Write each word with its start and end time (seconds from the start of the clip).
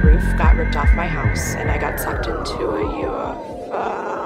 the 0.00 0.06
roof 0.06 0.36
got 0.36 0.54
ripped 0.56 0.76
off 0.76 0.92
my 0.94 1.06
house 1.06 1.54
and 1.54 1.70
I 1.70 1.78
got 1.78 1.98
sucked 1.98 2.26
into 2.26 2.68
a 2.68 2.82
UFO. 2.82 4.25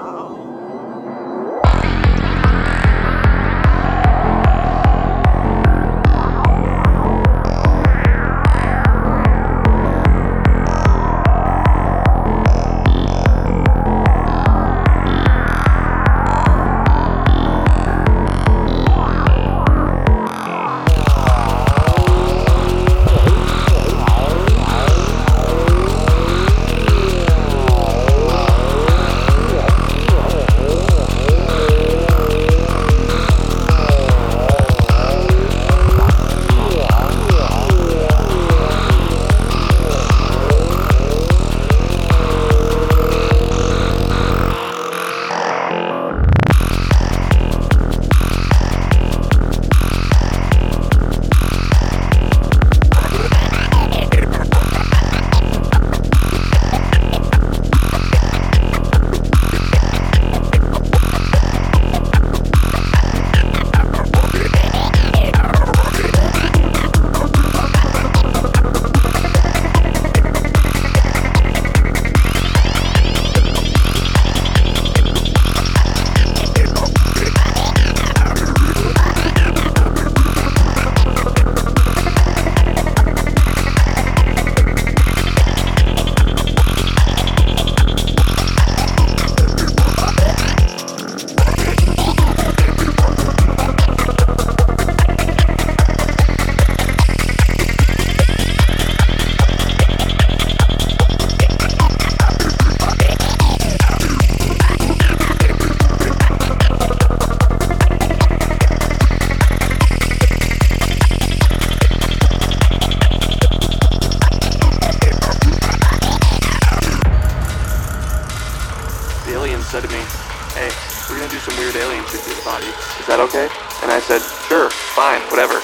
That 123.11 123.19
okay? 123.19 123.51
And 123.83 123.91
I 123.91 123.99
said, 123.99 124.23
sure, 124.47 124.71
fine, 124.95 125.19
whatever. 125.35 125.59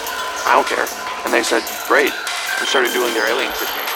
I 0.51 0.59
don't 0.59 0.67
care. 0.67 0.83
And 1.23 1.31
they 1.31 1.47
said, 1.47 1.63
great. 1.87 2.11
And 2.11 2.67
started 2.67 2.91
doing 2.91 3.15
their 3.15 3.31
alien 3.31 3.55
shit 3.55 3.96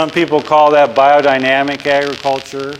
Some 0.00 0.08
people 0.08 0.40
call 0.40 0.70
that 0.70 0.96
biodynamic 0.96 1.86
agriculture. 1.86 2.72